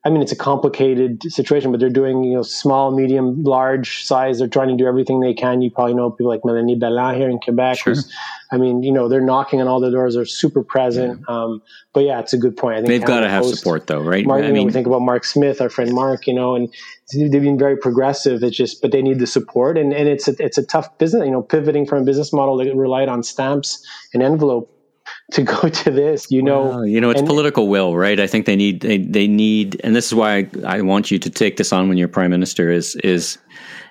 [0.07, 4.39] I mean, it's a complicated situation, but they're doing, you know, small, medium, large size.
[4.39, 5.63] They're trying to do everything they can.
[5.63, 7.79] You probably know people like Melanie Bellin here in Quebec.
[7.79, 7.95] Sure.
[8.53, 10.15] I mean, you know, they're knocking on all the doors.
[10.15, 11.23] They're super present.
[11.27, 11.35] Yeah.
[11.35, 11.63] Um,
[11.95, 12.75] but yeah, it's a good point.
[12.75, 14.27] I think they've got to have support though, right?
[14.27, 16.69] Mark, I mean, know, we think about Mark Smith, our friend Mark, you know, and
[17.15, 18.43] they've been very progressive.
[18.43, 21.25] It's just, but they need the support and, and it's a, it's a tough business,
[21.25, 24.71] you know, pivoting from a business model that relied on stamps and envelope
[25.35, 28.27] to go to this you know well, you know it's and, political will right i
[28.27, 31.31] think they need they, they need and this is why I, I, want you to
[31.31, 33.39] take this on when you're prime minister is is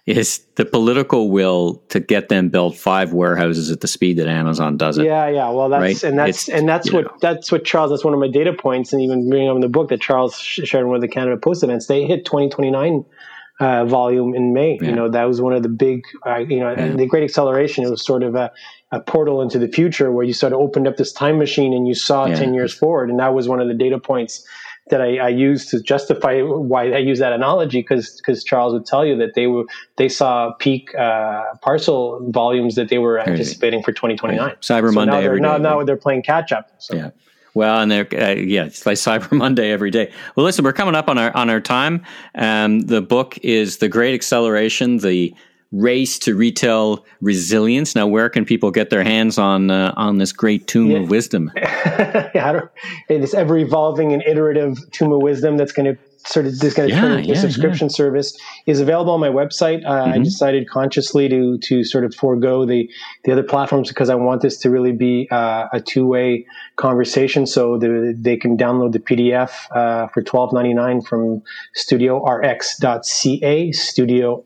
[0.06, 4.77] is the political will to get them build five warehouses at the speed that amazon
[4.77, 6.03] does it yeah yeah well that's right?
[6.03, 7.17] and that's it's, and that's what know.
[7.21, 9.69] that's what charles that's one of my data points and even bringing up in the
[9.69, 13.06] book that charles shared with the canada post events they hit 2029
[13.60, 14.77] uh, volume in May.
[14.82, 14.89] Yeah.
[14.89, 16.89] You know, that was one of the big, uh, you know, yeah.
[16.89, 17.84] the great acceleration.
[17.84, 18.51] It was sort of a,
[18.93, 21.88] a portal into the future where you sort of opened up this time machine and
[21.88, 22.36] you saw yeah.
[22.36, 23.10] 10 years forward.
[23.10, 24.45] And that was one of the data points
[24.91, 28.86] that I, I used to justify why I use that analogy because because Charles would
[28.86, 29.63] tell you that they were
[29.95, 34.56] they saw peak uh, parcel volumes that they were anticipating for 2029.
[34.62, 36.69] Cyber so Monday now they're, now, now they're playing catch up.
[36.77, 36.95] So.
[36.95, 37.10] Yeah.
[37.56, 40.12] Well, and they're uh, yeah, it's like Cyber Monday every day.
[40.36, 42.06] Well, listen, we're coming up on our on our time.
[42.36, 45.34] Um, the book is the Great Acceleration: the
[45.73, 47.95] race to retail resilience.
[47.95, 50.99] Now, where can people get their hands on uh, on this great tome yeah.
[50.99, 51.51] of wisdom?
[51.55, 52.62] yeah,
[53.09, 56.89] this ever evolving and iterative tome of wisdom that's going to sort of this going
[56.89, 57.95] to yeah, into yeah, subscription yeah.
[57.95, 59.86] service is available on my website.
[59.86, 60.13] Uh, mm-hmm.
[60.13, 62.89] I decided consciously to to sort of forego the
[63.23, 67.45] the other platforms because I want this to really be uh, a two way conversation.
[67.45, 71.41] So the, they can download the PDF uh, for twelve ninety nine from
[71.77, 73.71] StudioRx.ca.
[73.71, 74.43] StudioRx.ca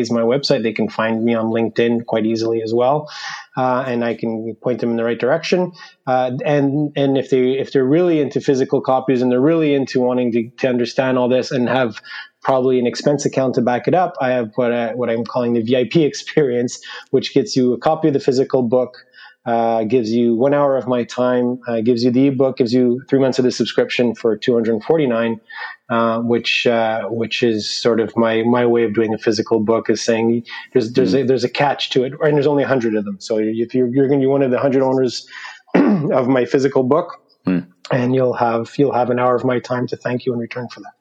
[0.00, 0.62] is my website.
[0.62, 3.08] They can find me on LinkedIn quite easily as well
[3.56, 5.72] uh, and I can point them in the right direction.
[6.06, 10.00] Uh, and and if they if they're really into physical copies and they're really into
[10.00, 12.00] wanting to, to understand all this and have
[12.42, 15.54] probably an expense account to back it up, I have what I, what I'm calling
[15.54, 18.98] the VIP experience, which gets you a copy of the physical book.
[19.46, 23.00] Uh, gives you one hour of my time, uh, gives you the ebook, gives you
[23.08, 25.40] three months of the subscription for 249,
[25.88, 29.88] uh, which uh, which is sort of my my way of doing a physical book
[29.88, 33.04] is saying there's there's a, there's a catch to it, and there's only hundred of
[33.04, 33.20] them.
[33.20, 35.28] So if you're you're going to be one of the hundred owners
[35.76, 37.64] of my physical book, mm.
[37.92, 40.66] and you'll have you'll have an hour of my time to thank you in return
[40.68, 40.95] for that.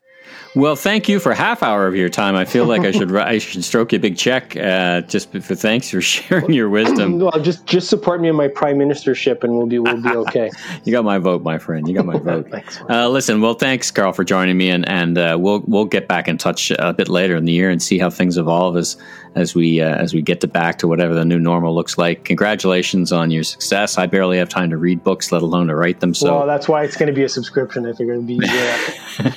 [0.56, 2.36] Well, thank you for half hour of your time.
[2.36, 5.56] I feel like I should I should stroke you a big check uh, just for
[5.56, 7.20] thanks for sharing your wisdom.
[7.20, 10.50] well, just just support me in my prime ministership, and we'll be we'll be okay.
[10.86, 11.88] you got my vote, my friend.
[11.88, 12.50] You got my vote.
[12.50, 12.80] thanks.
[12.90, 16.30] Uh, listen, well, thanks, Carl, for joining me, and and uh, we'll we'll get back
[16.30, 18.96] in touch a bit later in the year and see how things evolve as
[19.36, 22.24] as we uh, as we get to back to whatever the new normal looks like.
[22.24, 23.98] Congratulations on your success.
[23.98, 26.14] I barely have time to read books, let alone to write them.
[26.14, 27.86] So well, that's why it's going to be a subscription.
[27.86, 29.34] I figure it'd be easier.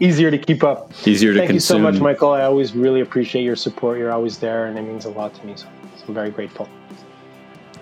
[0.00, 0.90] easier to keep up.
[1.06, 1.78] Easier to Thank consume.
[1.78, 2.30] you so much, Michael.
[2.30, 3.98] I always really appreciate your support.
[3.98, 5.56] You're always there, and it means a lot to me.
[5.56, 5.66] So
[6.08, 6.68] I'm very grateful.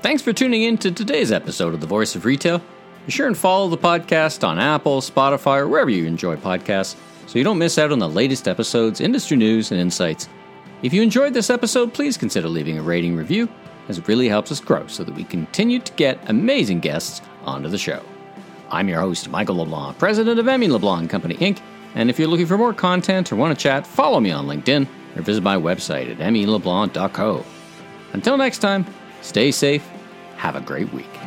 [0.03, 2.61] Thanks for tuning in to today's episode of The Voice of Retail.
[3.07, 6.97] Be sure and follow the podcast on Apple, Spotify, or wherever you enjoy podcasts
[7.27, 10.29] so you don't miss out on the latest episodes, industry news, and insights.
[10.83, 13.49] If you enjoyed this episode, please consider leaving a rating review,
[13.89, 17.69] as it really helps us grow so that we continue to get amazing guests onto
[17.69, 18.03] the show.
[18.71, 20.69] I'm your host, Michael LeBlanc, president of M.E.
[20.69, 21.61] LeBlanc Company Inc.,
[21.95, 24.87] and if you're looking for more content or want to chat, follow me on LinkedIn
[25.17, 27.45] or visit my website at meleblanc.co.
[28.13, 28.87] Until next time,
[29.23, 29.87] stay safe,
[30.37, 31.24] have a great week.